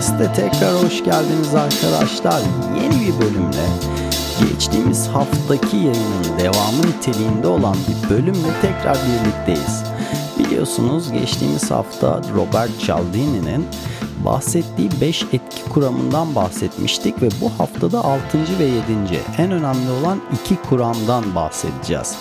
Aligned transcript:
Podcast'te 0.00 0.32
tekrar 0.32 0.84
hoş 0.84 1.04
geldiniz 1.04 1.54
arkadaşlar. 1.54 2.40
Yeni 2.82 3.00
bir 3.00 3.20
bölümle 3.20 3.66
geçtiğimiz 4.40 5.08
haftaki 5.08 5.76
yayının 5.76 6.38
devamı 6.38 6.82
niteliğinde 6.82 7.46
olan 7.46 7.76
bir 7.88 8.10
bölümle 8.10 8.48
tekrar 8.62 8.96
birlikteyiz. 8.96 9.84
Biliyorsunuz 10.38 11.12
geçtiğimiz 11.12 11.70
hafta 11.70 12.20
Robert 12.34 12.78
Cialdini'nin 12.78 13.66
bahsettiği 14.24 14.90
5 15.00 15.22
etki 15.22 15.64
kuramından 15.68 16.34
bahsetmiştik 16.34 17.22
ve 17.22 17.28
bu 17.40 17.50
haftada 17.58 18.04
6. 18.04 18.38
ve 18.58 18.64
7. 18.64 18.80
en 19.38 19.50
önemli 19.50 19.90
olan 20.02 20.20
iki 20.32 20.56
kuramdan 20.56 21.34
bahsedeceğiz. 21.34 22.16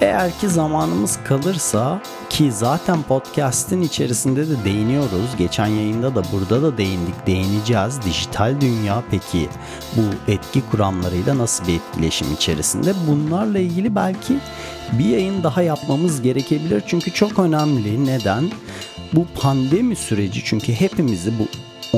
Eğer 0.00 0.38
ki 0.38 0.48
zamanımız 0.48 1.18
kalırsa 1.24 2.02
ki 2.30 2.52
zaten 2.52 3.02
podcast'in 3.02 3.82
içerisinde 3.82 4.48
de 4.48 4.64
değiniyoruz. 4.64 5.36
Geçen 5.38 5.66
yayında 5.66 6.14
da 6.14 6.22
burada 6.32 6.62
da 6.62 6.78
değindik, 6.78 7.26
değineceğiz. 7.26 8.02
Dijital 8.04 8.60
dünya 8.60 9.02
peki 9.10 9.48
bu 9.96 10.32
etki 10.32 10.62
kuramlarıyla 10.70 11.38
nasıl 11.38 11.66
bir 11.66 11.74
etkileşim 11.74 12.32
içerisinde? 12.34 12.94
Bunlarla 13.08 13.58
ilgili 13.58 13.94
belki 13.94 14.38
bir 14.92 15.04
yayın 15.04 15.42
daha 15.42 15.62
yapmamız 15.62 16.22
gerekebilir. 16.22 16.82
Çünkü 16.86 17.12
çok 17.12 17.38
önemli. 17.38 18.06
Neden? 18.06 18.50
Bu 19.12 19.26
pandemi 19.40 19.96
süreci 19.96 20.42
çünkü 20.44 20.72
hepimizi 20.72 21.32
bu 21.38 21.46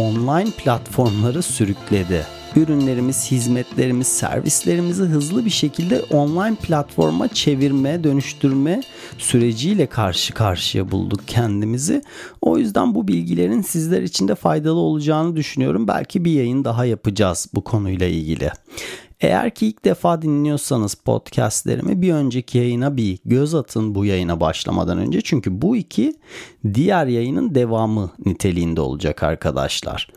online 0.00 0.50
platformları 0.50 1.42
sürükledi 1.42 2.27
ürünlerimiz, 2.56 3.31
hizmetlerimiz, 3.31 4.06
servislerimizi 4.06 5.03
hızlı 5.03 5.45
bir 5.45 5.50
şekilde 5.50 6.00
online 6.00 6.55
platforma 6.55 7.28
çevirme, 7.28 8.05
dönüştürme 8.05 8.83
süreciyle 9.19 9.86
karşı 9.86 10.34
karşıya 10.34 10.91
bulduk 10.91 11.20
kendimizi. 11.27 12.03
O 12.41 12.58
yüzden 12.58 12.95
bu 12.95 13.08
bilgilerin 13.08 13.62
sizler 13.62 14.03
için 14.03 14.28
de 14.28 14.34
faydalı 14.34 14.78
olacağını 14.78 15.36
düşünüyorum. 15.36 15.89
Belki 15.89 16.25
bir 16.25 16.33
yayın 16.33 16.64
daha 16.64 16.84
yapacağız 16.84 17.48
bu 17.55 17.64
konuyla 17.64 18.06
ilgili. 18.06 18.50
Eğer 19.23 19.55
ki 19.55 19.67
ilk 19.67 19.84
defa 19.84 20.23
dinliyorsanız 20.23 20.95
podcastlerimi 20.95 22.03
bir 22.03 22.12
önceki 22.12 22.58
yayına 22.58 22.97
bir 22.97 23.19
göz 23.25 23.55
atın 23.55 23.95
bu 23.95 24.05
yayına 24.05 24.41
başlamadan 24.41 24.98
önce. 24.98 25.20
Çünkü 25.20 25.62
bu 25.62 25.77
iki 25.77 26.14
diğer 26.75 27.06
yayının 27.06 27.55
devamı 27.55 28.11
niteliğinde 28.27 28.80
olacak 28.80 29.23
arkadaşlar. 29.23 30.08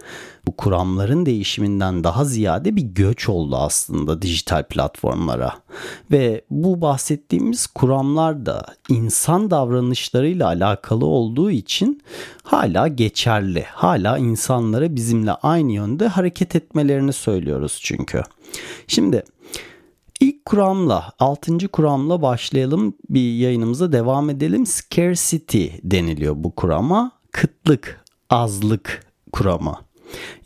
Bu 0.48 0.56
kuramların 0.56 1.26
değişiminden 1.26 2.04
daha 2.04 2.26
ziyade 2.26 2.76
bir 2.76 2.82
göç 2.82 3.30
oldu 3.30 3.58
aslında 3.58 4.22
dijital 4.22 4.64
platformlara. 4.64 5.54
Ve 6.12 6.42
bu 6.50 6.82
bahsettiğimiz 6.82 7.68
kuramlar 7.68 8.46
da 8.46 8.66
insan 8.90 9.52
davranışlarıyla 9.52 10.48
alakalı 10.48 11.06
olduğu 11.06 11.52
için 11.52 12.02
hala 12.44 12.88
geçerli. 12.88 13.64
Hala 13.68 14.18
insanlara 14.18 14.96
bizimle 14.96 15.32
aynı 15.32 15.72
yönde 15.72 16.08
hareket 16.08 16.56
etmelerini 16.56 17.14
söylüyoruz 17.14 17.80
çünkü. 17.84 18.24
Şimdi 18.88 19.24
ilk 20.20 20.46
kuramla, 20.46 21.12
altıncı 21.20 21.68
kuramla 21.68 22.22
başlayalım. 22.22 22.94
Bir 23.10 23.34
yayınımıza 23.34 23.92
devam 23.92 24.30
edelim. 24.30 24.66
Scarcity 24.66 25.68
deniliyor 25.84 26.36
bu 26.38 26.56
kurama. 26.56 27.12
Kıtlık, 27.32 28.06
azlık 28.30 29.06
kuramı. 29.32 29.85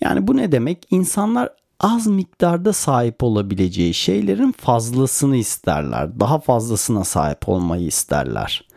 Yani 0.01 0.27
bu 0.27 0.37
ne 0.37 0.51
demek? 0.51 0.87
İnsanlar 0.91 1.49
az 1.79 2.07
miktarda 2.07 2.73
sahip 2.73 3.23
olabileceği 3.23 3.93
şeylerin 3.93 4.51
fazlasını 4.51 5.37
isterler. 5.37 6.19
Daha 6.19 6.39
fazlasına 6.39 7.03
sahip 7.03 7.49
olmayı 7.49 7.87
isterler. 7.87 8.67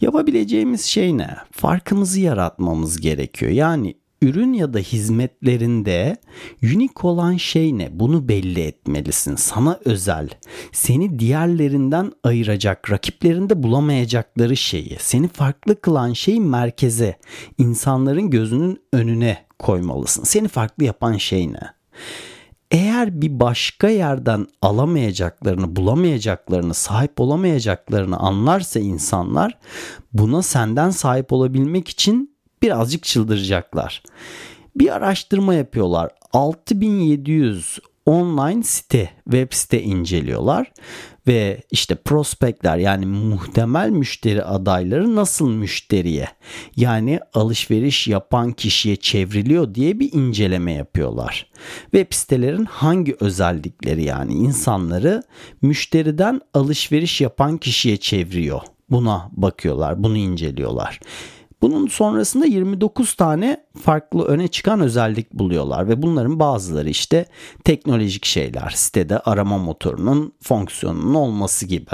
Yapabileceğimiz 0.00 0.82
şey 0.84 1.18
ne? 1.18 1.36
Farkımızı 1.52 2.20
yaratmamız 2.20 3.00
gerekiyor. 3.00 3.52
Yani 3.52 3.94
ürün 4.22 4.52
ya 4.52 4.74
da 4.74 4.78
hizmetlerinde 4.78 6.16
unik 6.62 7.04
olan 7.04 7.36
şey 7.36 7.78
ne? 7.78 7.88
Bunu 7.92 8.28
belli 8.28 8.60
etmelisin. 8.60 9.36
Sana 9.36 9.78
özel, 9.84 10.28
seni 10.72 11.18
diğerlerinden 11.18 12.12
ayıracak, 12.24 12.90
rakiplerinde 12.90 13.62
bulamayacakları 13.62 14.56
şeyi, 14.56 14.96
seni 15.00 15.28
farklı 15.28 15.80
kılan 15.80 16.12
şeyi 16.12 16.40
merkeze, 16.40 17.18
insanların 17.58 18.30
gözünün 18.30 18.80
önüne 18.92 19.38
koymalısın. 19.62 20.24
Seni 20.24 20.48
farklı 20.48 20.84
yapan 20.84 21.16
şey 21.16 21.52
ne? 21.52 21.60
Eğer 22.70 23.22
bir 23.22 23.40
başka 23.40 23.88
yerden 23.88 24.46
alamayacaklarını, 24.62 25.76
bulamayacaklarını, 25.76 26.74
sahip 26.74 27.20
olamayacaklarını 27.20 28.16
anlarsa 28.16 28.80
insanlar 28.80 29.58
buna 30.12 30.42
senden 30.42 30.90
sahip 30.90 31.32
olabilmek 31.32 31.88
için 31.88 32.36
birazcık 32.62 33.02
çıldıracaklar. 33.02 34.02
Bir 34.76 34.96
araştırma 34.96 35.54
yapıyorlar. 35.54 36.10
6700 36.32 37.78
online 38.06 38.62
site, 38.62 39.10
web 39.24 39.52
site 39.52 39.82
inceliyorlar 39.82 40.72
ve 41.26 41.62
işte 41.70 41.94
prospektler 41.94 42.76
yani 42.76 43.06
muhtemel 43.06 43.90
müşteri 43.90 44.44
adayları 44.44 45.16
nasıl 45.16 45.50
müşteriye 45.50 46.28
yani 46.76 47.20
alışveriş 47.34 48.08
yapan 48.08 48.52
kişiye 48.52 48.96
çevriliyor 48.96 49.74
diye 49.74 50.00
bir 50.00 50.12
inceleme 50.12 50.72
yapıyorlar. 50.72 51.46
Web 51.82 52.06
sitelerin 52.10 52.64
hangi 52.64 53.16
özellikleri 53.20 54.02
yani 54.02 54.32
insanları 54.32 55.22
müşteriden 55.62 56.40
alışveriş 56.54 57.20
yapan 57.20 57.58
kişiye 57.58 57.96
çeviriyor. 57.96 58.60
Buna 58.90 59.30
bakıyorlar, 59.32 60.02
bunu 60.02 60.16
inceliyorlar. 60.16 61.00
Bunun 61.62 61.86
sonrasında 61.86 62.46
29 62.46 63.14
tane 63.14 63.64
farklı 63.82 64.24
öne 64.24 64.48
çıkan 64.48 64.80
özellik 64.80 65.32
buluyorlar 65.32 65.88
ve 65.88 66.02
bunların 66.02 66.40
bazıları 66.40 66.88
işte 66.88 67.26
teknolojik 67.64 68.24
şeyler, 68.24 68.70
sitede 68.74 69.18
arama 69.18 69.58
motorunun 69.58 70.32
fonksiyonunun 70.42 71.14
olması 71.14 71.66
gibi. 71.66 71.90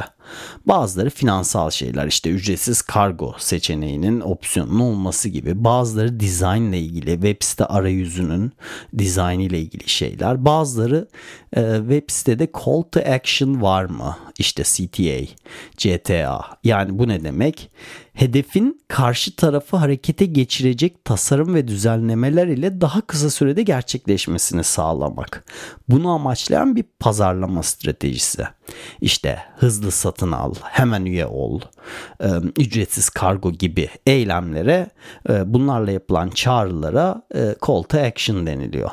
Bazıları 0.67 1.11
finansal 1.11 1.71
şeyler 1.71 2.07
işte 2.07 2.31
ücretsiz 2.31 2.83
kargo 2.83 3.35
seçeneğinin 3.39 4.21
opsiyonun 4.21 4.81
olması 4.81 5.29
gibi. 5.29 5.65
Bazıları 5.65 6.21
dizayn 6.21 6.63
ile 6.63 6.79
ilgili 6.79 7.13
web 7.13 7.37
site 7.41 7.65
arayüzünün 7.65 8.53
dizayn 8.99 9.41
ile 9.41 9.61
ilgili 9.61 9.89
şeyler. 9.89 10.45
Bazıları 10.45 11.09
e, 11.57 11.77
web 11.79 12.03
sitede 12.09 12.49
call 12.65 12.83
to 12.83 13.01
action 13.01 13.63
var 13.63 13.85
mı? 13.85 14.17
İşte 14.39 14.63
CTA, 14.63 15.35
CTA. 15.77 16.41
Yani 16.65 16.99
bu 16.99 17.09
ne 17.09 17.25
demek? 17.25 17.71
Hedefin 18.13 18.81
karşı 18.89 19.37
tarafı 19.37 19.77
harekete 19.77 20.27
geçirecek 20.27 21.05
tasarım 21.05 21.55
ve 21.55 21.69
düzenlemeler 21.69 22.47
ile 22.47 22.81
daha 22.81 23.01
kısa 23.01 23.31
sürede 23.31 23.63
gerçekleşmesini 23.63 24.65
sağlamak. 24.65 25.45
Bunu 25.89 26.11
amaçlayan 26.11 26.77
bir 26.77 26.85
pazarlama 26.99 27.63
stratejisi. 27.63 28.45
İşte 29.01 29.39
hızlı 29.57 29.91
satın 30.19 30.33
al, 30.33 30.55
hemen 30.63 31.05
üye 31.05 31.27
ol, 31.27 31.61
ücretsiz 32.57 33.09
kargo 33.09 33.53
gibi 33.53 33.89
eylemlere 34.07 34.91
bunlarla 35.29 35.91
yapılan 35.91 36.31
çağrılara 36.31 37.23
call 37.67 37.83
to 37.83 37.99
action 37.99 38.47
deniliyor. 38.47 38.91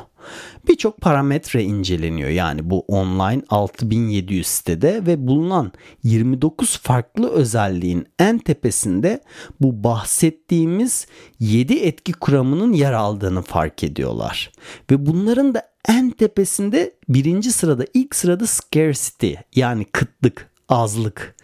Birçok 0.68 1.00
parametre 1.00 1.62
inceleniyor 1.62 2.28
yani 2.28 2.70
bu 2.70 2.80
online 2.80 3.42
6700 3.48 4.46
sitede 4.46 5.06
ve 5.06 5.26
bulunan 5.26 5.72
29 6.02 6.78
farklı 6.78 7.30
özelliğin 7.30 8.06
en 8.18 8.38
tepesinde 8.38 9.20
bu 9.60 9.84
bahsettiğimiz 9.84 11.06
7 11.40 11.74
etki 11.74 12.12
kuramının 12.12 12.72
yer 12.72 12.92
aldığını 12.92 13.42
fark 13.42 13.84
ediyorlar. 13.84 14.50
Ve 14.90 15.06
bunların 15.06 15.54
da 15.54 15.62
en 15.88 16.10
tepesinde 16.10 16.94
birinci 17.08 17.52
sırada 17.52 17.84
ilk 17.94 18.14
sırada 18.14 18.46
scarcity 18.46 19.32
yani 19.54 19.84
kıtlık, 19.84 20.50
azlık, 20.68 21.36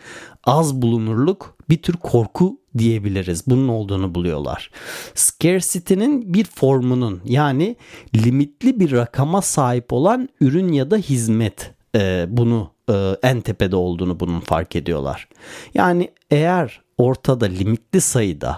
az 0.45 0.83
bulunurluk 0.83 1.57
bir 1.71 1.83
tür 1.83 1.97
korku 1.97 2.61
diyebiliriz. 2.79 3.47
Bunun 3.47 3.69
olduğunu 3.69 4.15
buluyorlar. 4.15 4.71
Scarcity'nin 5.15 6.35
bir 6.35 6.45
formunun 6.45 7.21
yani 7.25 7.77
limitli 8.15 8.81
bir 8.81 8.93
rakama 8.93 9.43
sahip 9.43 9.93
olan 9.93 10.29
ürün 10.41 10.73
ya 10.73 10.91
da 10.91 10.97
hizmet 10.97 11.75
e, 11.97 12.27
bunu 12.29 12.71
e, 12.91 13.17
en 13.23 13.41
tepede 13.41 13.77
olduğunu 13.77 14.21
bunun 14.21 14.41
fark 14.41 14.77
ediyorlar. 14.77 15.29
Yani 15.75 16.11
eğer 16.31 16.83
ortada 16.99 17.47
limitli 17.47 18.01
sayıda 18.01 18.57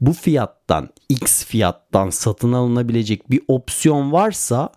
bu 0.00 0.12
fiyattan 0.12 0.88
X 1.08 1.44
fiyattan 1.44 2.10
satın 2.10 2.52
alınabilecek 2.52 3.30
bir 3.30 3.40
opsiyon 3.48 4.12
varsa 4.12 4.68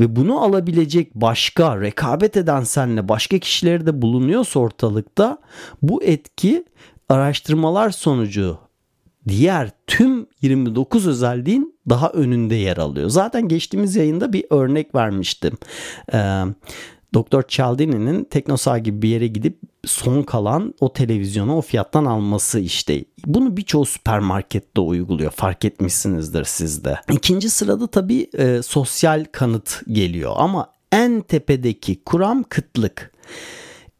ve 0.00 0.16
bunu 0.16 0.40
alabilecek 0.40 1.14
başka 1.14 1.80
rekabet 1.80 2.36
eden 2.36 2.62
senle 2.64 3.08
başka 3.08 3.38
kişileri 3.38 3.86
de 3.86 4.02
bulunuyorsa 4.02 4.60
ortalıkta 4.60 5.38
bu 5.82 6.02
etki 6.02 6.64
araştırmalar 7.08 7.90
sonucu 7.90 8.58
diğer 9.28 9.70
tüm 9.86 10.26
29 10.42 11.06
özelliğin 11.06 11.78
daha 11.88 12.08
önünde 12.10 12.54
yer 12.54 12.76
alıyor. 12.76 13.08
Zaten 13.08 13.48
geçtiğimiz 13.48 13.96
yayında 13.96 14.32
bir 14.32 14.44
örnek 14.50 14.94
vermiştim. 14.94 15.58
Ee, 16.12 16.42
Doktor 17.14 17.42
Cialdini'nin 17.48 18.24
Teknosa 18.24 18.78
gibi 18.78 19.02
bir 19.02 19.08
yere 19.08 19.26
gidip 19.26 19.58
son 19.84 20.22
kalan 20.22 20.74
o 20.80 20.92
televizyonu 20.92 21.56
o 21.56 21.60
fiyattan 21.60 22.04
alması 22.04 22.60
işte. 22.60 23.04
Bunu 23.26 23.56
birçoğu 23.56 23.84
süpermarkette 23.84 24.80
uyguluyor. 24.80 25.30
Fark 25.30 25.64
etmişsinizdir 25.64 26.44
siz 26.44 26.84
de. 26.84 26.96
İkinci 27.12 27.50
sırada 27.50 27.86
tabii 27.86 28.30
e, 28.38 28.62
sosyal 28.62 29.24
kanıt 29.32 29.82
geliyor 29.86 30.32
ama 30.36 30.72
en 30.92 31.20
tepedeki 31.20 32.04
kuram 32.04 32.42
kıtlık. 32.42 33.12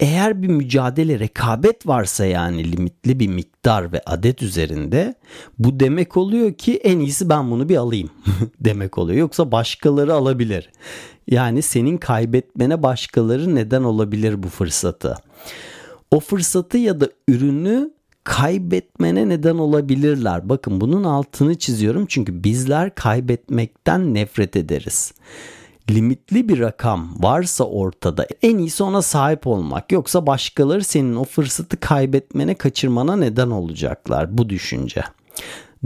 Eğer 0.01 0.43
bir 0.43 0.49
mücadele 0.49 1.19
rekabet 1.19 1.87
varsa 1.87 2.25
yani 2.25 2.73
limitli 2.73 3.21
bir 3.21 3.29
miktar 3.29 3.93
ve 3.93 4.03
adet 4.07 4.43
üzerinde 4.43 5.15
bu 5.59 5.81
demek 5.81 6.17
oluyor 6.17 6.55
ki 6.55 6.77
en 6.77 6.99
iyisi 6.99 7.29
ben 7.29 7.51
bunu 7.51 7.69
bir 7.69 7.77
alayım 7.77 8.11
demek 8.61 8.99
oluyor. 8.99 9.19
Yoksa 9.19 9.53
başkaları 9.53 10.15
alabilir. 10.15 10.71
Yani 11.27 11.63
senin 11.63 11.97
kaybetmene 11.97 12.83
başkaları 12.83 13.55
neden 13.55 13.83
olabilir 13.83 14.43
bu 14.43 14.49
fırsatı. 14.49 15.17
O 16.11 16.21
fırsatı 16.21 16.79
ya 16.79 17.01
da 17.01 17.09
ürünü 17.29 17.91
kaybetmene 18.25 19.29
neden 19.29 19.59
olabilirler. 19.59 20.49
Bakın 20.49 20.81
bunun 20.81 21.05
altını 21.05 21.59
çiziyorum 21.59 22.07
çünkü 22.07 22.45
bizler 22.45 22.95
kaybetmekten 22.95 24.15
nefret 24.15 24.57
ederiz 24.57 25.13
limitli 25.95 26.49
bir 26.49 26.61
rakam 26.61 27.15
varsa 27.19 27.65
ortada 27.65 28.27
en 28.43 28.59
iyisi 28.59 28.83
ona 28.83 29.03
sahip 29.03 29.47
olmak. 29.47 29.93
Yoksa 29.93 30.27
başkaları 30.27 30.85
senin 30.85 31.17
o 31.17 31.25
fırsatı 31.25 31.81
kaybetmene 31.81 32.55
kaçırmana 32.55 33.17
neden 33.17 33.51
olacaklar 33.51 34.39
bu 34.39 34.49
düşünce. 34.49 35.05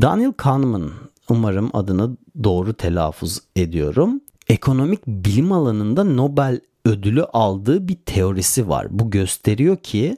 Daniel 0.03 0.33
Kahneman 0.33 0.91
umarım 1.29 1.71
adını 1.73 2.17
doğru 2.45 2.75
telaffuz 2.75 3.41
ediyorum. 3.57 4.21
Ekonomik 4.49 5.07
bilim 5.07 5.53
alanında 5.53 6.05
Nobel 6.05 6.61
ödülü 6.85 7.25
aldığı 7.25 7.89
bir 7.89 7.97
teorisi 8.07 8.69
var. 8.69 8.87
Bu 8.91 9.11
gösteriyor 9.11 9.77
ki 9.77 10.17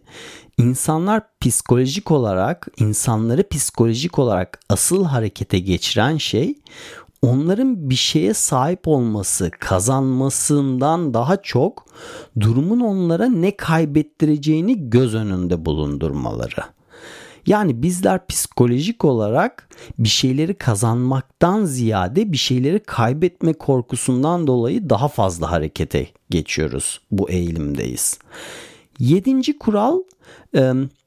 insanlar 0.59 1.23
psikolojik 1.41 2.11
olarak, 2.11 2.69
insanları 2.79 3.49
psikolojik 3.49 4.19
olarak 4.19 4.61
asıl 4.69 5.05
harekete 5.05 5.59
geçiren 5.59 6.17
şey 6.17 6.55
onların 7.23 7.91
bir 7.91 7.95
şeye 7.95 8.35
sahip 8.35 8.89
olması, 8.89 9.51
kazanmasından 9.61 11.15
daha 11.15 11.43
çok 11.43 11.87
durumun 12.41 12.81
onlara 12.81 13.27
ne 13.27 13.57
kaybettireceğini 13.57 14.91
göz 14.91 15.15
önünde 15.15 15.65
bulundurmaları. 15.65 16.63
Yani 17.47 17.83
bizler 17.83 18.27
psikolojik 18.27 19.05
olarak 19.05 19.69
bir 19.99 20.09
şeyleri 20.09 20.55
kazanmaktan 20.55 21.65
ziyade 21.65 22.33
bir 22.33 22.37
şeyleri 22.37 22.81
kaybetme 22.81 23.53
korkusundan 23.53 24.47
dolayı 24.47 24.91
daha 24.91 25.09
fazla 25.09 25.51
harekete 25.51 26.09
geçiyoruz. 26.31 27.01
Bu 27.11 27.31
eğilimdeyiz. 27.31 28.19
Yedinci 28.99 29.59
kural 29.59 30.01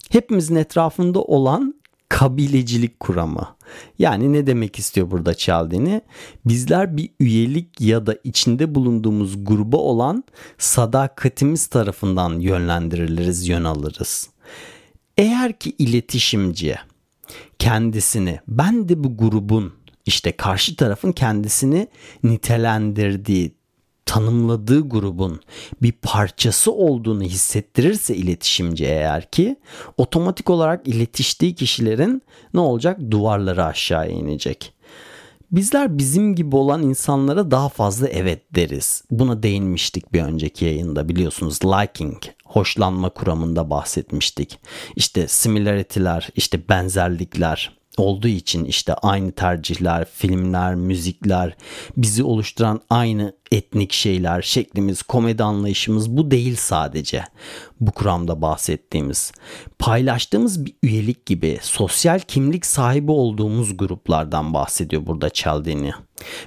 hepimizin 0.10 0.56
etrafında 0.56 1.22
olan 1.22 1.79
kabilecilik 2.10 3.00
kuramı. 3.00 3.56
Yani 4.00 4.34
ne 4.34 4.48
demek 4.48 4.80
istiyor 4.80 5.12
burada 5.12 5.36
Cialdini? 5.36 6.02
Bizler 6.46 6.98
bir 6.98 7.10
üyelik 7.20 7.82
ya 7.82 8.06
da 8.06 8.16
içinde 8.24 8.76
bulunduğumuz 8.76 9.46
gruba 9.46 9.78
olan 9.78 10.24
sadakatimiz 10.58 11.68
tarafından 11.68 12.40
yönlendiriliriz, 12.40 13.48
yön 13.48 13.64
alırız. 13.64 14.30
Eğer 15.18 15.60
ki 15.60 15.76
iletişimci 15.78 16.76
kendisini 17.60 18.40
ben 18.48 18.90
de 18.90 19.04
bu 19.04 19.18
grubun 19.18 19.74
işte 20.06 20.32
karşı 20.32 20.76
tarafın 20.76 21.12
kendisini 21.12 21.88
nitelendirdiği, 22.24 23.59
tanımladığı 24.10 24.90
grubun 24.90 25.40
bir 25.82 25.92
parçası 25.92 26.72
olduğunu 26.72 27.24
hissettirirse 27.24 28.16
iletişimci 28.16 28.86
eğer 28.86 29.32
ki 29.32 29.56
otomatik 29.98 30.50
olarak 30.50 30.88
iletiştiği 30.88 31.56
kişilerin 31.56 32.22
ne 32.54 32.60
olacak? 32.60 33.00
Duvarları 33.12 33.66
aşağı 33.66 34.10
inecek. 34.10 34.74
Bizler 35.52 35.98
bizim 35.98 36.36
gibi 36.36 36.56
olan 36.56 36.84
insanlara 36.84 37.52
daha 37.52 37.70
fazla 37.70 38.08
evet 38.08 38.56
deriz. 38.56 39.04
Buna 39.12 39.44
değinmiştik 39.44 40.14
bir 40.14 40.22
önceki 40.22 40.66
yayında 40.66 41.10
biliyorsunuz. 41.10 41.60
Liking, 41.66 42.24
hoşlanma 42.46 43.10
kuramında 43.10 43.70
bahsetmiştik. 43.70 44.60
İşte 44.96 45.28
similarity'ler, 45.28 46.30
işte 46.36 46.70
benzerlikler, 46.70 47.80
olduğu 48.00 48.28
için 48.28 48.66
işte 48.66 48.94
aynı 48.94 49.32
tercihler, 49.32 50.06
filmler, 50.14 50.76
müzikler, 50.76 51.56
bizi 51.98 52.24
oluşturan 52.24 52.82
aynı 52.90 53.34
etnik 53.52 53.92
şeyler, 53.92 54.42
şeklimiz, 54.42 55.02
komedi 55.02 55.44
anlayışımız 55.44 56.18
bu 56.18 56.32
değil 56.32 56.56
sadece. 56.56 57.24
Bu 57.80 57.92
kuramda 57.92 58.42
bahsettiğimiz. 58.42 59.32
Paylaştığımız 59.80 60.66
bir 60.66 60.74
üyelik 60.84 61.26
gibi 61.26 61.60
sosyal 61.62 62.20
kimlik 62.20 62.66
sahibi 62.66 63.12
olduğumuz 63.12 63.78
gruplardan 63.78 64.54
bahsediyor 64.54 65.06
burada 65.06 65.30
Cialdini. 65.30 65.92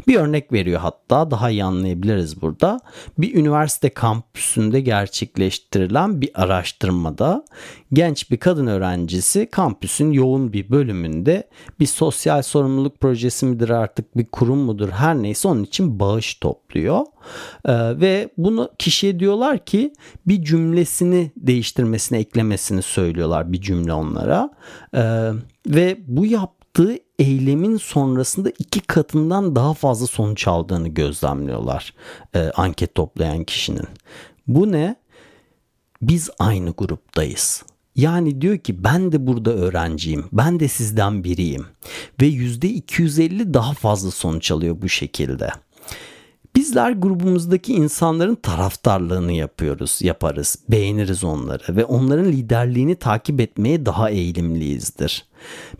Bir 0.08 0.16
örnek 0.16 0.52
veriyor 0.52 0.80
hatta 0.80 1.30
daha 1.30 1.50
iyi 1.50 1.64
anlayabiliriz 1.64 2.42
burada. 2.42 2.80
Bir 3.18 3.34
üniversite 3.34 3.88
kampüsünde 3.88 4.80
gerçekleştirilen 4.80 6.20
bir 6.20 6.30
araştırmada 6.34 7.44
genç 7.92 8.30
bir 8.30 8.36
kadın 8.36 8.66
öğrencisi 8.66 9.48
kampüsün 9.50 10.12
yoğun 10.12 10.52
bir 10.52 10.70
bölümünde 10.70 11.48
bir 11.80 11.86
sosyal 11.86 12.42
sorumluluk 12.42 13.00
projesi 13.00 13.46
midir 13.46 13.70
artık 13.70 14.16
bir 14.16 14.26
kurum 14.26 14.58
mudur 14.58 14.88
her 14.88 15.14
neyse 15.14 15.48
onun 15.48 15.64
için 15.64 16.00
bağış 16.00 16.34
topluyor. 16.34 16.91
Ee, 17.64 18.00
ve 18.00 18.28
bunu 18.38 18.70
kişiye 18.78 19.20
diyorlar 19.20 19.64
ki 19.64 19.92
bir 20.26 20.44
cümlesini 20.44 21.32
değiştirmesini 21.36 22.18
eklemesini 22.18 22.82
söylüyorlar 22.82 23.52
bir 23.52 23.60
cümle 23.60 23.92
onlara. 23.92 24.50
Ee, 24.94 25.30
ve 25.66 25.98
bu 26.06 26.26
yaptığı 26.26 26.96
eylemin 27.18 27.76
sonrasında 27.76 28.50
iki 28.58 28.80
katından 28.80 29.56
daha 29.56 29.74
fazla 29.74 30.06
sonuç 30.06 30.48
aldığını 30.48 30.88
gözlemliyorlar 30.88 31.94
e, 32.34 32.50
anket 32.50 32.94
toplayan 32.94 33.44
kişinin. 33.44 33.86
Bu 34.46 34.72
ne? 34.72 34.96
Biz 36.02 36.30
aynı 36.38 36.70
gruptayız. 36.70 37.62
Yani 37.96 38.40
diyor 38.40 38.58
ki 38.58 38.84
ben 38.84 39.12
de 39.12 39.26
burada 39.26 39.50
öğrenciyim. 39.50 40.24
Ben 40.32 40.60
de 40.60 40.68
sizden 40.68 41.24
biriyim. 41.24 41.66
Ve 42.20 42.28
%250 42.28 43.54
daha 43.54 43.74
fazla 43.74 44.10
sonuç 44.10 44.50
alıyor 44.50 44.82
bu 44.82 44.88
şekilde. 44.88 45.50
Bizler 46.62 46.92
grubumuzdaki 46.92 47.74
insanların 47.74 48.34
taraftarlığını 48.34 49.32
yapıyoruz, 49.32 49.98
yaparız, 50.02 50.58
beğeniriz 50.68 51.24
onları 51.24 51.76
ve 51.76 51.84
onların 51.84 52.24
liderliğini 52.32 52.96
takip 52.96 53.40
etmeye 53.40 53.86
daha 53.86 54.10
eğilimliyizdir. 54.10 55.24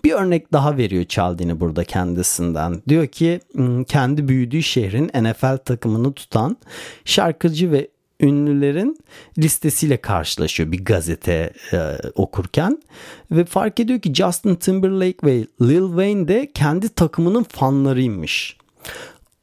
Bir 0.05 0.13
örnek 0.13 0.53
daha 0.53 0.77
veriyor 0.77 1.05
Çaldini 1.05 1.61
burada 1.61 1.85
kendisinden. 1.85 2.83
Diyor 2.89 3.07
ki 3.07 3.41
hmm, 3.53 3.85
kendi 3.85 4.29
büyüdüğü 4.29 4.63
şehrin 4.63 5.11
NFL 5.23 5.57
takımını 5.57 6.13
tutan 6.13 6.57
şarkıcı 7.05 7.73
ve 7.73 7.89
ünlülerin 8.21 8.99
listesiyle 9.39 9.97
karşılaşıyor 9.97 10.73
bir 10.73 10.85
gazete 10.85 11.53
e, 11.73 11.79
okurken 12.15 12.83
ve 13.31 13.45
fark 13.45 13.81
ediyor 13.81 14.01
ki 14.01 14.15
Justin 14.15 14.55
Timberlake 14.55 15.19
ve 15.25 15.47
Lil 15.63 15.89
Wayne 15.89 16.29
de 16.29 16.51
kendi 16.55 16.89
takımının 16.89 17.43
fanlarıymış. 17.43 18.57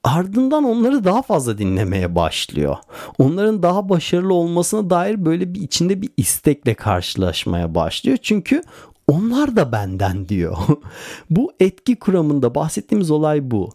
Ardından 0.04 0.64
onları 0.64 1.04
daha 1.04 1.22
fazla 1.22 1.58
dinlemeye 1.58 2.16
başlıyor. 2.16 2.78
Onların 3.18 3.64
daha 3.64 3.90
başarılı 3.90 4.34
olmasına 4.34 4.90
dair 4.90 5.26
böyle 5.26 5.54
bir 5.54 5.62
içinde 5.62 6.02
bir 6.02 6.10
istekle 6.18 6.74
karşılaşmaya 6.74 7.76
başlıyor. 7.76 8.18
Çünkü 8.22 8.62
onlar 9.08 9.56
da 9.56 9.72
benden 9.72 10.30
diyor. 10.30 10.58
bu 11.30 11.54
etki 11.60 11.96
kuramında 11.96 12.56
bahsettiğimiz 12.56 13.12
olay 13.12 13.52
bu. 13.52 13.70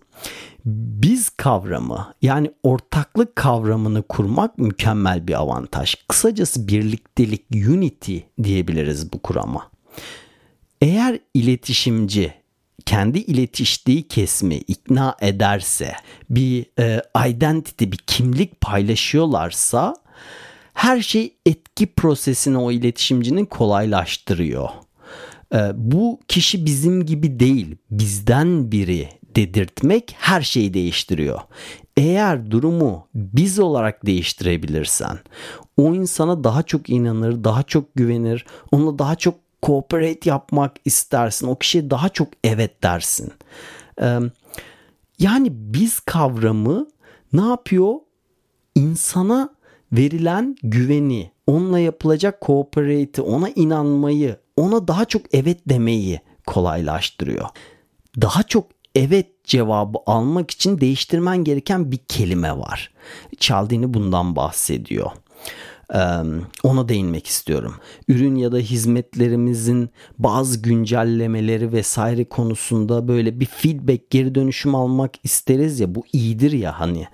Biz 0.64 1.30
kavramı 1.30 2.14
yani 2.22 2.50
ortaklık 2.62 3.36
kavramını 3.36 4.02
kurmak 4.02 4.58
mükemmel 4.58 5.28
bir 5.28 5.40
avantaj. 5.40 5.94
Kısacası 6.08 6.68
birliktelik, 6.68 7.44
unity 7.68 8.18
diyebiliriz 8.42 9.12
bu 9.12 9.18
kurama. 9.18 9.70
Eğer 10.80 11.18
iletişimci 11.34 12.34
kendi 12.86 13.18
iletiştiği 13.18 14.08
kesimi 14.08 14.54
ikna 14.54 15.16
ederse, 15.20 15.92
bir 16.30 16.66
e, 16.78 17.02
identity, 17.28 17.84
bir 17.84 17.96
kimlik 17.96 18.60
paylaşıyorlarsa 18.60 19.94
her 20.74 21.00
şey 21.00 21.36
etki 21.46 21.86
prosesini 21.86 22.58
o 22.58 22.72
iletişimcinin 22.72 23.44
kolaylaştırıyor. 23.44 24.68
Ee, 25.54 25.70
bu 25.74 26.20
kişi 26.28 26.66
bizim 26.66 27.06
gibi 27.06 27.40
değil, 27.40 27.76
bizden 27.90 28.72
biri 28.72 29.08
dedirtmek 29.36 30.14
her 30.18 30.42
şeyi 30.42 30.74
değiştiriyor. 30.74 31.40
Eğer 31.96 32.50
durumu 32.50 33.08
biz 33.14 33.58
olarak 33.58 34.06
değiştirebilirsen, 34.06 35.18
o 35.76 35.94
insana 35.94 36.44
daha 36.44 36.62
çok 36.62 36.90
inanır, 36.90 37.44
daha 37.44 37.62
çok 37.62 37.94
güvenir, 37.94 38.46
onunla 38.72 38.98
daha 38.98 39.16
çok 39.16 39.34
cooperate 39.66 40.30
yapmak 40.30 40.76
istersin. 40.84 41.46
O 41.46 41.58
kişiye 41.58 41.90
daha 41.90 42.08
çok 42.08 42.28
evet 42.44 42.82
dersin. 42.82 43.32
Yani 45.18 45.48
biz 45.50 46.00
kavramı 46.00 46.88
ne 47.32 47.40
yapıyor? 47.40 47.94
İnsana 48.74 49.54
verilen 49.92 50.56
güveni, 50.62 51.30
onunla 51.46 51.78
yapılacak 51.78 52.42
cooperate'i, 52.42 53.24
ona 53.24 53.48
inanmayı, 53.48 54.36
ona 54.56 54.88
daha 54.88 55.04
çok 55.04 55.22
evet 55.34 55.60
demeyi 55.68 56.20
kolaylaştırıyor. 56.46 57.48
Daha 58.20 58.42
çok 58.42 58.66
evet 58.94 59.44
cevabı 59.44 59.98
almak 60.06 60.50
için 60.50 60.80
değiştirmen 60.80 61.44
gereken 61.44 61.92
bir 61.92 61.98
kelime 61.98 62.58
var. 62.58 62.92
Çaldini 63.38 63.94
bundan 63.94 64.36
bahsediyor 64.36 65.10
ona 66.62 66.88
değinmek 66.88 67.26
istiyorum. 67.26 67.74
Ürün 68.08 68.34
ya 68.34 68.52
da 68.52 68.58
hizmetlerimizin 68.58 69.90
bazı 70.18 70.62
güncellemeleri 70.62 71.72
vesaire 71.72 72.24
konusunda 72.24 73.08
böyle 73.08 73.40
bir 73.40 73.46
feedback 73.46 74.10
geri 74.10 74.34
dönüşüm 74.34 74.74
almak 74.74 75.14
isteriz 75.24 75.80
ya 75.80 75.94
bu 75.94 76.04
iyidir 76.12 76.52
ya 76.52 76.80
hani 76.80 77.08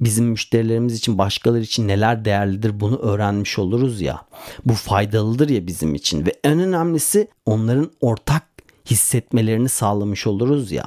bizim 0.00 0.26
müşterilerimiz 0.26 0.94
için 0.94 1.18
başkaları 1.18 1.62
için 1.62 1.88
neler 1.88 2.24
değerlidir 2.24 2.80
bunu 2.80 2.96
öğrenmiş 2.96 3.58
oluruz 3.58 4.00
ya 4.00 4.22
bu 4.64 4.74
faydalıdır 4.74 5.48
ya 5.48 5.66
bizim 5.66 5.94
için 5.94 6.26
ve 6.26 6.32
en 6.44 6.60
önemlisi 6.60 7.28
onların 7.46 7.90
ortak 8.00 8.42
hissetmelerini 8.90 9.68
sağlamış 9.68 10.26
oluruz 10.26 10.72
ya. 10.72 10.84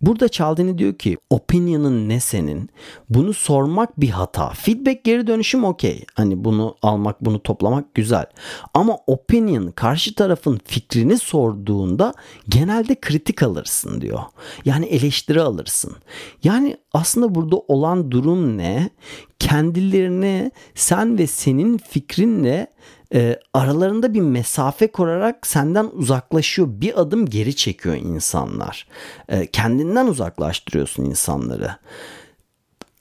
Burada 0.00 0.28
Çaldini 0.28 0.78
diyor 0.78 0.94
ki 0.94 1.16
opinion'ın 1.30 2.08
ne 2.08 2.20
senin? 2.20 2.70
Bunu 3.10 3.34
sormak 3.34 4.00
bir 4.00 4.08
hata. 4.08 4.50
Feedback 4.50 5.04
geri 5.04 5.26
dönüşüm 5.26 5.64
okey. 5.64 6.04
Hani 6.14 6.44
bunu 6.44 6.76
almak 6.82 7.24
bunu 7.24 7.42
toplamak 7.42 7.94
güzel. 7.94 8.26
Ama 8.74 8.98
opinion 9.06 9.70
karşı 9.70 10.14
tarafın 10.14 10.60
fikrini 10.64 11.18
sorduğunda 11.18 12.14
genelde 12.48 12.94
kritik 13.00 13.42
alırsın 13.42 14.00
diyor. 14.00 14.20
Yani 14.64 14.86
eleştiri 14.86 15.42
alırsın. 15.42 15.96
Yani 16.44 16.76
aslında 16.92 17.34
burada 17.34 17.56
olan 17.56 18.10
durum 18.10 18.58
ne? 18.58 18.90
Kendilerine 19.38 20.50
sen 20.74 21.18
ve 21.18 21.26
senin 21.26 21.78
fikrinle 21.78 22.66
e, 23.14 23.40
aralarında 23.54 24.14
bir 24.14 24.20
mesafe 24.20 24.86
korarak 24.86 25.46
senden 25.46 25.90
uzaklaşıyor. 25.92 26.68
Bir 26.70 27.00
adım 27.00 27.26
geri 27.26 27.56
çekiyor 27.56 27.96
insanlar. 27.96 28.86
E, 29.28 29.46
kendinden 29.46 30.06
uzaklaştırıyorsun 30.06 31.04
insanları. 31.04 31.70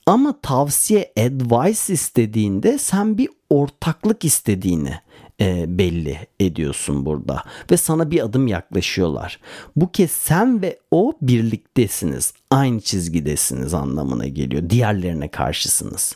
Ama 0.06 0.42
tavsiye 0.42 1.12
advice 1.20 1.94
istediğinde 1.94 2.78
sen 2.78 3.18
bir 3.18 3.30
ortaklık 3.50 4.26
istediğini 4.26 4.94
e, 5.42 5.78
belli 5.78 6.20
ediyorsun 6.40 7.06
burada 7.06 7.44
ve 7.72 7.78
sana 7.78 8.12
bir 8.12 8.22
adım 8.22 8.48
yaklaşıyorlar. 8.48 9.40
Bu 9.76 9.92
kez 9.92 10.12
sen 10.12 10.62
ve 10.62 10.80
o 10.92 11.14
birliktesiniz, 11.22 12.34
aynı 12.52 12.82
çizgidesiniz 12.82 13.74
anlamına 13.74 14.28
geliyor. 14.28 14.70
Diğerlerine 14.70 15.28
karşısınız. 15.28 16.16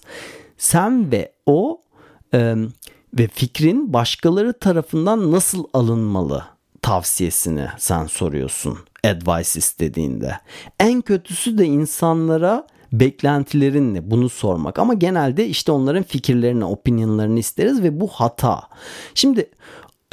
Sen 0.58 1.12
ve 1.12 1.32
o 1.46 1.82
e, 2.34 2.56
ve 3.14 3.28
fikrin 3.28 3.94
başkaları 3.94 4.54
tarafından 4.54 5.32
nasıl 5.32 5.64
alınmalı 5.74 6.44
tavsiyesini 6.82 7.68
sen 7.78 8.06
soruyorsun 8.06 8.78
advice 9.06 9.60
istediğinde. 9.60 10.40
En 10.80 11.02
kötüsü 11.02 11.58
de 11.58 11.66
insanlara 11.66 12.68
beklentilerin 12.94 13.94
ne 13.94 14.12
bunu 14.12 14.30
sormak 14.30 14.80
ama 14.80 14.94
genelde 14.94 15.48
işte 15.48 15.72
onların 15.72 16.04
fikirlerini, 16.04 16.66
opinionlarını 16.66 17.40
isteriz 17.40 17.84
ve 17.84 18.00
bu 18.00 18.08
hata. 18.08 18.62
Şimdi 19.14 19.50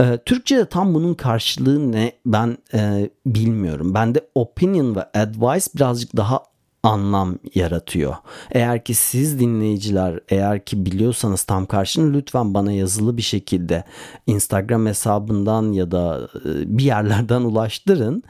e, 0.00 0.18
Türkçe'de 0.26 0.66
tam 0.66 0.94
bunun 0.94 1.14
karşılığı 1.14 1.92
ne 1.92 2.12
ben 2.26 2.58
e, 2.74 3.10
bilmiyorum. 3.26 3.94
Bende 3.94 4.20
opinion 4.34 4.96
ve 4.96 5.02
advice 5.02 5.66
birazcık 5.76 6.16
daha 6.16 6.42
anlam 6.86 7.38
yaratıyor. 7.54 8.14
Eğer 8.50 8.84
ki 8.84 8.94
siz 8.94 9.40
dinleyiciler 9.40 10.20
eğer 10.28 10.64
ki 10.64 10.86
biliyorsanız 10.86 11.42
tam 11.42 11.66
karşını 11.66 12.12
lütfen 12.12 12.54
bana 12.54 12.72
yazılı 12.72 13.16
bir 13.16 13.22
şekilde 13.22 13.84
Instagram 14.26 14.86
hesabından 14.86 15.72
ya 15.72 15.90
da 15.90 16.28
e, 16.44 16.78
bir 16.78 16.84
yerlerden 16.84 17.40
ulaştırın. 17.40 18.22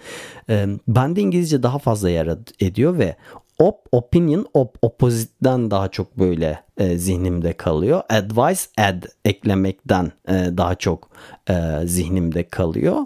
E, 0.51 0.67
ben 0.89 1.17
de 1.17 1.21
İngilizce 1.21 1.63
daha 1.63 1.79
fazla 1.79 2.11
yer 2.11 2.37
ediyor 2.61 2.99
ve 2.99 3.17
op 3.59 3.89
opinion 3.93 4.47
op 4.55 4.79
opposite'den 4.83 5.71
daha 5.71 5.89
çok 5.89 6.19
böyle 6.19 6.63
e, 6.79 6.99
zihnimde 6.99 7.53
kalıyor. 7.53 8.03
Advice 8.09 8.61
add 8.79 9.05
eklemekten 9.25 10.13
e, 10.29 10.33
daha 10.33 10.75
çok 10.75 11.09
e, 11.51 11.81
zihnimde 11.85 12.49
kalıyor. 12.49 12.97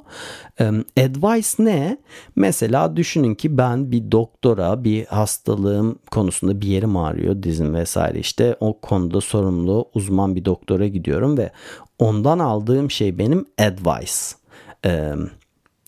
E, 0.60 0.64
advice 1.04 1.48
ne? 1.58 1.98
Mesela 2.36 2.96
düşünün 2.96 3.34
ki 3.34 3.58
ben 3.58 3.92
bir 3.92 4.12
doktora 4.12 4.84
bir 4.84 5.06
hastalığım 5.06 5.98
konusunda 6.10 6.60
bir 6.60 6.66
yerim 6.66 6.96
ağrıyor 6.96 7.42
dizim 7.42 7.74
vesaire 7.74 8.18
işte 8.18 8.56
o 8.60 8.80
konuda 8.80 9.20
sorumlu 9.20 9.88
uzman 9.94 10.36
bir 10.36 10.44
doktora 10.44 10.86
gidiyorum 10.86 11.38
ve 11.38 11.50
ondan 11.98 12.38
aldığım 12.38 12.90
şey 12.90 13.18
benim 13.18 13.46
advice 13.58 14.12
e, 14.86 15.12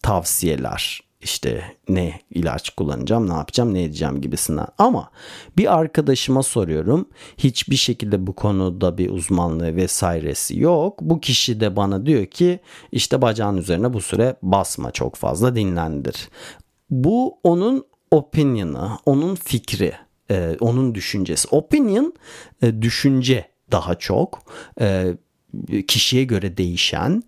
tavsiyeler 0.02 1.12
işte 1.22 1.64
ne 1.88 2.20
ilaç 2.30 2.70
kullanacağım, 2.70 3.28
ne 3.28 3.32
yapacağım, 3.32 3.74
ne 3.74 3.82
edeceğim 3.82 4.20
gibisinden. 4.20 4.66
Ama 4.78 5.10
bir 5.56 5.78
arkadaşıma 5.78 6.42
soruyorum. 6.42 7.08
Hiçbir 7.38 7.76
şekilde 7.76 8.26
bu 8.26 8.32
konuda 8.32 8.98
bir 8.98 9.10
uzmanlığı 9.10 9.76
vesairesi 9.76 10.60
yok. 10.60 10.98
Bu 11.00 11.20
kişi 11.20 11.60
de 11.60 11.76
bana 11.76 12.06
diyor 12.06 12.26
ki 12.26 12.60
işte 12.92 13.22
bacağın 13.22 13.56
üzerine 13.56 13.92
bu 13.92 14.00
süre 14.00 14.36
basma 14.42 14.90
çok 14.90 15.16
fazla 15.16 15.56
dinlendir. 15.56 16.28
Bu 16.90 17.38
onun 17.44 17.84
opinion'ı, 18.10 18.90
onun 19.06 19.34
fikri, 19.34 19.92
e, 20.30 20.56
onun 20.60 20.94
düşüncesi. 20.94 21.48
Opinion 21.48 22.14
e, 22.62 22.82
düşünce 22.82 23.44
daha 23.72 23.94
çok. 23.94 24.42
E, 24.80 25.14
kişiye 25.88 26.25
göre 26.25 26.56
değişen. 26.56 27.23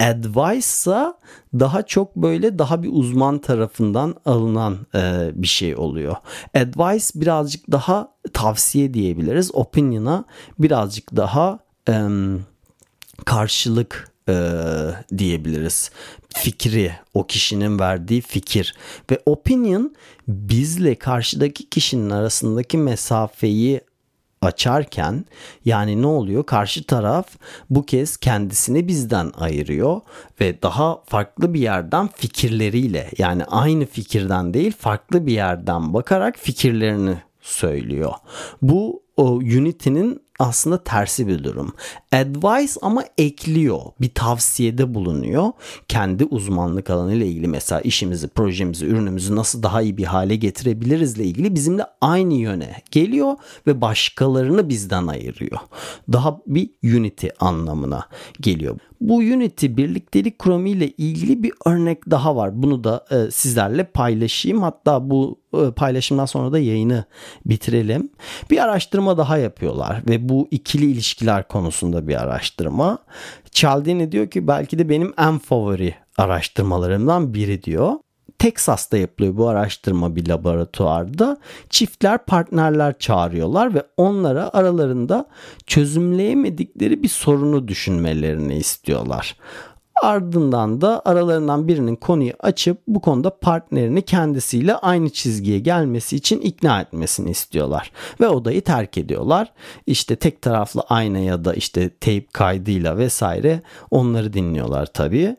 Advice 0.00 0.58
ise 0.58 1.12
daha 1.54 1.82
çok 1.82 2.16
böyle 2.16 2.58
daha 2.58 2.82
bir 2.82 2.88
uzman 2.92 3.38
tarafından 3.38 4.14
alınan 4.24 4.78
e, 4.94 5.30
bir 5.34 5.46
şey 5.46 5.76
oluyor. 5.76 6.16
Advice 6.54 7.06
birazcık 7.14 7.70
daha 7.70 8.12
tavsiye 8.32 8.94
diyebiliriz. 8.94 9.54
Opinion'a 9.54 10.24
birazcık 10.58 11.16
daha 11.16 11.58
e, 11.88 12.08
karşılık 13.24 14.10
e, 14.28 14.34
diyebiliriz. 15.18 15.90
Fikri, 16.34 16.92
o 17.14 17.26
kişinin 17.26 17.78
verdiği 17.78 18.20
fikir 18.20 18.74
ve 19.10 19.22
opinion 19.26 19.94
bizle 20.28 20.94
karşıdaki 20.94 21.70
kişinin 21.70 22.10
arasındaki 22.10 22.78
mesafeyi 22.78 23.80
açarken 24.42 25.24
yani 25.64 26.02
ne 26.02 26.06
oluyor? 26.06 26.46
Karşı 26.46 26.84
taraf 26.84 27.26
bu 27.70 27.86
kez 27.86 28.16
kendisini 28.16 28.88
bizden 28.88 29.32
ayırıyor 29.38 30.00
ve 30.40 30.62
daha 30.62 31.02
farklı 31.06 31.54
bir 31.54 31.60
yerden 31.60 32.08
fikirleriyle 32.16 33.10
yani 33.18 33.44
aynı 33.44 33.86
fikirden 33.86 34.54
değil 34.54 34.72
farklı 34.78 35.26
bir 35.26 35.32
yerden 35.32 35.94
bakarak 35.94 36.38
fikirlerini 36.38 37.16
söylüyor. 37.40 38.12
Bu 38.62 39.02
o 39.16 39.34
Unity'nin 39.34 40.22
aslında 40.40 40.84
tersi 40.84 41.28
bir 41.28 41.44
durum. 41.44 41.72
Advice 42.12 42.72
ama 42.82 43.04
ekliyor. 43.18 43.80
Bir 44.00 44.14
tavsiyede 44.14 44.94
bulunuyor. 44.94 45.48
Kendi 45.88 46.24
uzmanlık 46.24 46.90
alanı 46.90 47.14
ile 47.14 47.26
ilgili 47.26 47.48
mesela 47.48 47.80
işimizi, 47.80 48.28
projemizi, 48.28 48.86
ürünümüzü 48.86 49.36
nasıl 49.36 49.62
daha 49.62 49.82
iyi 49.82 49.96
bir 49.96 50.04
hale 50.04 50.36
getirebiliriz 50.36 51.16
ile 51.16 51.24
ilgili 51.24 51.54
bizimle 51.54 51.84
aynı 52.00 52.34
yöne 52.34 52.76
geliyor 52.90 53.36
ve 53.66 53.80
başkalarını 53.80 54.68
bizden 54.68 55.06
ayırıyor. 55.06 55.58
Daha 56.12 56.40
bir 56.46 56.70
unity 56.84 57.26
anlamına 57.40 58.06
geliyor. 58.40 58.78
Bu 59.00 59.16
Unity 59.16 59.66
birliktelik 59.66 60.38
kuramı 60.38 60.68
ile 60.68 60.88
ilgili 60.88 61.42
bir 61.42 61.52
örnek 61.66 62.10
daha 62.10 62.36
var. 62.36 62.62
Bunu 62.62 62.84
da 62.84 63.04
e, 63.10 63.30
sizlerle 63.30 63.84
paylaşayım. 63.84 64.62
Hatta 64.62 65.10
bu 65.10 65.40
paylaşımdan 65.76 66.26
sonra 66.26 66.52
da 66.52 66.58
yayını 66.58 67.04
bitirelim. 67.46 68.10
Bir 68.50 68.64
araştırma 68.64 69.18
daha 69.18 69.38
yapıyorlar 69.38 70.02
ve 70.08 70.28
bu 70.28 70.48
ikili 70.50 70.90
ilişkiler 70.90 71.48
konusunda 71.48 72.08
bir 72.08 72.22
araştırma. 72.22 72.98
Cialdini 73.50 74.12
diyor 74.12 74.30
ki 74.30 74.48
belki 74.48 74.78
de 74.78 74.88
benim 74.88 75.12
en 75.18 75.38
favori 75.38 75.94
araştırmalarımdan 76.18 77.34
biri 77.34 77.62
diyor. 77.62 77.92
Teksas'ta 78.40 78.96
yapılıyor 78.96 79.36
bu 79.36 79.48
araştırma 79.48 80.16
bir 80.16 80.28
laboratuvarda. 80.28 81.36
Çiftler 81.70 82.18
partnerler 82.24 82.98
çağırıyorlar 82.98 83.74
ve 83.74 83.82
onlara 83.96 84.50
aralarında 84.52 85.26
çözümleyemedikleri 85.66 87.02
bir 87.02 87.08
sorunu 87.08 87.68
düşünmelerini 87.68 88.56
istiyorlar. 88.56 89.36
Ardından 90.02 90.80
da 90.80 91.02
aralarından 91.04 91.68
birinin 91.68 91.96
konuyu 91.96 92.32
açıp 92.40 92.78
bu 92.86 93.00
konuda 93.00 93.38
partnerini 93.38 94.02
kendisiyle 94.02 94.74
aynı 94.74 95.10
çizgiye 95.10 95.58
gelmesi 95.58 96.16
için 96.16 96.40
ikna 96.40 96.80
etmesini 96.80 97.30
istiyorlar. 97.30 97.92
Ve 98.20 98.28
odayı 98.28 98.62
terk 98.62 98.98
ediyorlar. 98.98 99.52
İşte 99.86 100.16
tek 100.16 100.42
taraflı 100.42 100.80
ayna 100.88 101.18
ya 101.18 101.44
da 101.44 101.54
işte 101.54 101.90
teyp 101.90 102.32
kaydıyla 102.32 102.98
vesaire 102.98 103.62
onları 103.90 104.32
dinliyorlar 104.32 104.86
tabii. 104.86 105.36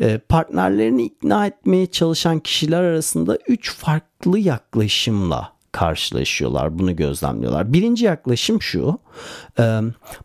Ee, 0.00 0.18
partnerlerini 0.18 1.02
ikna 1.02 1.46
etmeye 1.46 1.86
çalışan 1.86 2.38
kişiler 2.38 2.82
arasında 2.82 3.38
3 3.48 3.74
farklı 3.74 4.38
yaklaşımla 4.38 5.53
karşılaşıyorlar. 5.74 6.78
Bunu 6.78 6.96
gözlemliyorlar. 6.96 7.72
Birinci 7.72 8.04
yaklaşım 8.04 8.62
şu. 8.62 8.98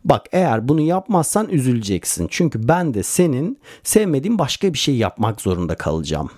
Bak 0.04 0.26
eğer 0.32 0.68
bunu 0.68 0.80
yapmazsan 0.80 1.48
üzüleceksin. 1.48 2.26
Çünkü 2.30 2.68
ben 2.68 2.94
de 2.94 3.02
senin 3.02 3.58
sevmediğin 3.82 4.38
başka 4.38 4.72
bir 4.72 4.78
şey 4.78 4.96
yapmak 4.96 5.40
zorunda 5.40 5.74
kalacağım 5.74 6.30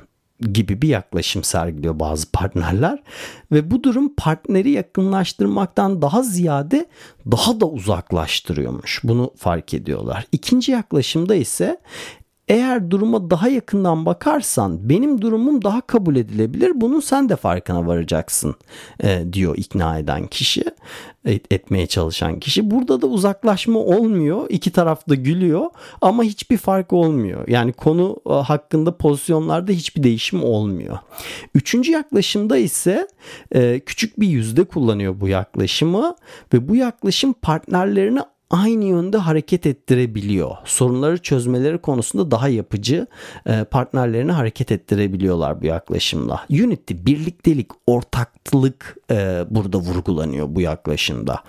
gibi 0.52 0.82
bir 0.82 0.88
yaklaşım 0.88 1.44
sergiliyor 1.44 1.98
bazı 1.98 2.30
partnerler 2.30 3.02
ve 3.52 3.70
bu 3.70 3.82
durum 3.82 4.14
partneri 4.16 4.70
yakınlaştırmaktan 4.70 6.02
daha 6.02 6.22
ziyade 6.22 6.86
daha 7.30 7.60
da 7.60 7.66
uzaklaştırıyormuş. 7.66 9.00
Bunu 9.04 9.30
fark 9.36 9.74
ediyorlar. 9.74 10.26
İkinci 10.32 10.72
yaklaşımda 10.72 11.34
ise 11.34 11.80
eğer 12.48 12.90
duruma 12.90 13.30
daha 13.30 13.48
yakından 13.48 14.06
bakarsan 14.06 14.88
benim 14.88 15.20
durumum 15.20 15.64
daha 15.64 15.80
kabul 15.80 16.16
edilebilir. 16.16 16.72
Bunun 16.74 17.00
sen 17.00 17.28
de 17.28 17.36
farkına 17.36 17.86
varacaksın 17.86 18.54
e, 19.02 19.24
diyor 19.32 19.56
ikna 19.56 19.98
eden 19.98 20.26
kişi, 20.26 20.64
et, 21.24 21.52
etmeye 21.52 21.86
çalışan 21.86 22.40
kişi. 22.40 22.70
Burada 22.70 23.02
da 23.02 23.06
uzaklaşma 23.06 23.78
olmuyor. 23.78 24.46
İki 24.48 24.72
taraf 24.72 25.08
da 25.08 25.14
gülüyor 25.14 25.70
ama 26.00 26.22
hiçbir 26.22 26.56
fark 26.56 26.92
olmuyor. 26.92 27.48
Yani 27.48 27.72
konu 27.72 28.16
e, 28.26 28.32
hakkında 28.32 28.96
pozisyonlarda 28.96 29.72
hiçbir 29.72 30.02
değişim 30.02 30.44
olmuyor. 30.44 30.98
Üçüncü 31.54 31.92
yaklaşımda 31.92 32.56
ise 32.56 33.08
e, 33.54 33.80
küçük 33.80 34.20
bir 34.20 34.28
yüzde 34.28 34.64
kullanıyor 34.64 35.20
bu 35.20 35.28
yaklaşımı 35.28 36.16
ve 36.52 36.68
bu 36.68 36.76
yaklaşım 36.76 37.32
partnerlerini 37.32 38.20
aynı 38.52 38.84
yönde 38.84 39.16
hareket 39.16 39.66
ettirebiliyor. 39.66 40.56
Sorunları 40.64 41.18
çözmeleri 41.18 41.78
konusunda 41.78 42.30
daha 42.30 42.48
yapıcı 42.48 43.06
e, 43.46 43.64
partnerlerini 43.64 44.32
hareket 44.32 44.72
ettirebiliyorlar 44.72 45.62
bu 45.62 45.66
yaklaşımla. 45.66 46.46
Unity, 46.50 46.94
birliktelik, 46.96 47.70
ortaklık 47.86 48.96
e, 49.10 49.44
burada 49.50 49.78
vurgulanıyor 49.78 50.46
bu 50.50 50.60
yaklaşımda. 50.60 51.40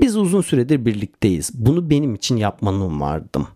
Biz 0.00 0.16
uzun 0.16 0.40
süredir 0.40 0.84
birlikteyiz. 0.84 1.50
Bunu 1.54 1.90
benim 1.90 2.14
için 2.14 2.36
yapmanı 2.36 2.84
umardım. 2.84 3.46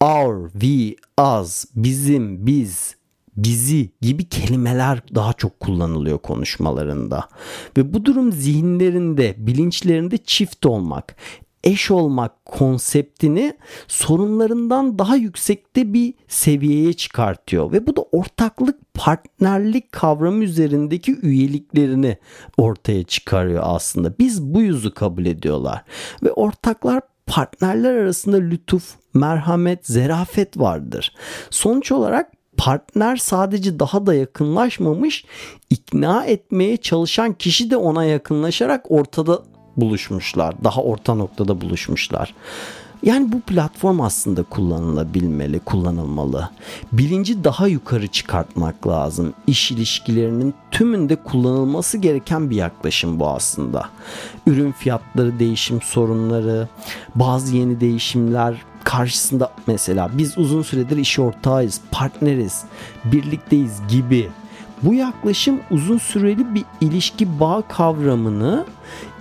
Our, 0.00 0.50
we, 0.50 0.96
us, 1.22 1.64
bizim, 1.76 2.46
biz, 2.46 2.96
bizi 3.36 3.90
gibi 4.00 4.28
kelimeler 4.28 5.02
daha 5.14 5.32
çok 5.32 5.60
kullanılıyor 5.60 6.18
konuşmalarında. 6.18 7.28
Ve 7.76 7.94
bu 7.94 8.04
durum 8.04 8.32
zihinlerinde, 8.32 9.34
bilinçlerinde 9.38 10.18
çift 10.18 10.66
olmak, 10.66 11.16
eş 11.64 11.90
olmak 11.90 12.44
konseptini 12.44 13.56
sorunlarından 13.88 14.98
daha 14.98 15.16
yüksekte 15.16 15.92
bir 15.92 16.14
seviyeye 16.28 16.92
çıkartıyor 16.92 17.72
ve 17.72 17.86
bu 17.86 17.96
da 17.96 18.02
ortaklık 18.02 18.94
partnerlik 18.94 19.92
kavramı 19.92 20.44
üzerindeki 20.44 21.16
üyeliklerini 21.22 22.16
ortaya 22.56 23.02
çıkarıyor 23.02 23.62
aslında. 23.66 24.18
Biz 24.18 24.42
bu 24.42 24.60
yüzü 24.60 24.90
kabul 24.90 25.26
ediyorlar 25.26 25.84
ve 26.22 26.32
ortaklar 26.32 27.00
partnerler 27.26 27.94
arasında 27.94 28.36
lütuf, 28.36 28.94
merhamet, 29.14 29.86
zerafet 29.86 30.58
vardır. 30.58 31.14
Sonuç 31.50 31.92
olarak 31.92 32.32
partner 32.56 33.16
sadece 33.16 33.78
daha 33.78 34.06
da 34.06 34.14
yakınlaşmamış, 34.14 35.24
ikna 35.70 36.24
etmeye 36.24 36.76
çalışan 36.76 37.32
kişi 37.32 37.70
de 37.70 37.76
ona 37.76 38.04
yakınlaşarak 38.04 38.90
ortada 38.90 39.42
buluşmuşlar. 39.76 40.64
Daha 40.64 40.82
orta 40.82 41.14
noktada 41.14 41.60
buluşmuşlar. 41.60 42.34
Yani 43.02 43.32
bu 43.32 43.40
platform 43.40 44.00
aslında 44.00 44.42
kullanılabilmeli, 44.42 45.60
kullanılmalı. 45.60 46.50
Bilinci 46.92 47.44
daha 47.44 47.66
yukarı 47.66 48.06
çıkartmak 48.06 48.86
lazım. 48.86 49.34
İş 49.46 49.70
ilişkilerinin 49.70 50.54
tümünde 50.70 51.16
kullanılması 51.16 51.98
gereken 51.98 52.50
bir 52.50 52.56
yaklaşım 52.56 53.20
bu 53.20 53.28
aslında. 53.28 53.88
Ürün 54.46 54.72
fiyatları, 54.72 55.38
değişim 55.38 55.82
sorunları, 55.82 56.68
bazı 57.14 57.56
yeni 57.56 57.80
değişimler 57.80 58.62
karşısında 58.84 59.50
mesela 59.66 60.10
biz 60.12 60.38
uzun 60.38 60.62
süredir 60.62 60.96
iş 60.96 61.18
ortağıyız, 61.18 61.80
partneriz, 61.90 62.64
birlikteyiz 63.04 63.80
gibi 63.88 64.30
bu 64.82 64.94
yaklaşım 64.94 65.60
uzun 65.70 65.98
süreli 65.98 66.54
bir 66.54 66.64
ilişki 66.80 67.40
bağ 67.40 67.62
kavramını 67.68 68.64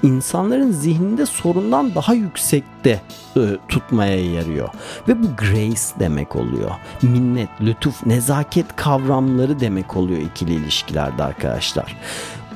insanların 0.04 0.72
zihninde 0.72 1.26
sorundan 1.26 1.96
daha 1.96 2.14
yüksekte 2.14 3.02
e, 3.38 3.42
tutmaya 3.68 4.34
yarıyor. 4.34 4.70
Ve 5.08 5.24
bu 5.24 5.28
grace 5.38 6.00
demek 6.00 6.36
oluyor. 6.36 6.72
Minnet, 7.02 7.50
lütuf, 7.62 8.06
nezaket 8.06 8.76
kavramları 8.76 9.60
demek 9.60 9.98
oluyor 9.98 10.22
ikili 10.22 10.54
ilişkilerde 10.54 11.24
arkadaşlar. 11.24 11.98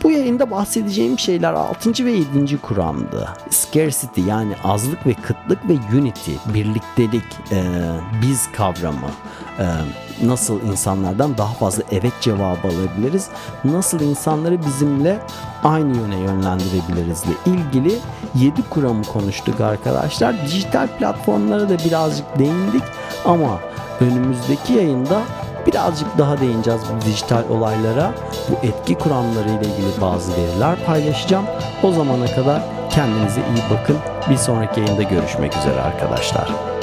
Bu 0.08 0.12
yayında 0.12 0.52
bahsedeceğim 0.52 1.20
şeyler 1.20 1.54
6. 1.54 2.06
ve 2.06 2.12
7. 2.12 2.58
kuramdı. 2.58 3.30
Scarcity 3.50 4.22
yani 4.22 4.54
azlık 4.63 5.08
ve 5.08 5.13
kıtlık 5.13 5.70
ve 5.70 5.98
unity, 5.98 6.32
birliktelik, 6.54 7.24
e, 7.52 7.63
biz 8.22 8.52
kavramı, 8.52 9.10
e, 9.60 9.65
nasıl 10.24 10.62
insanlardan 10.62 11.38
daha 11.38 11.54
fazla 11.54 11.84
evet 11.91 12.13
cevabı 12.22 12.67
alabiliriz, 12.67 13.28
nasıl 13.63 14.00
insanları 14.00 14.65
bizimle 14.65 15.20
aynı 15.63 15.98
yöne 15.98 16.20
yönlendirebiliriz 16.20 17.24
ile 17.24 17.54
ilgili 17.56 17.96
7 18.36 18.62
kuramı 18.70 19.04
konuştuk 19.04 19.62
arkadaşlar. 19.62 20.46
Dijital 20.46 20.88
platformlara 20.88 21.70
da 21.70 21.78
birazcık 21.86 22.39
değindik 22.39 22.84
ama 23.26 23.60
önümüzdeki 24.02 24.74
yayında 24.74 25.22
birazcık 25.67 26.17
daha 26.17 26.39
değineceğiz 26.39 26.82
bu 26.95 27.06
dijital 27.06 27.43
olaylara. 27.49 28.12
Bu 28.49 28.67
etki 28.67 28.95
kuramları 28.95 29.49
ile 29.49 29.73
ilgili 29.73 30.01
bazı 30.01 30.32
veriler 30.32 30.75
paylaşacağım. 30.86 31.45
O 31.84 31.91
zamana 31.91 32.25
kadar 32.25 32.62
kendinize 32.89 33.41
iyi 33.41 33.77
bakın. 33.80 33.97
Bir 34.30 34.38
sonraki 34.38 34.80
yayında 34.80 35.03
görüşmek 35.03 35.58
üzere 35.58 35.82
arkadaşlar. 35.82 36.77